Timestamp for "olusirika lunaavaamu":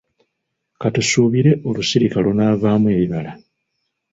1.67-2.85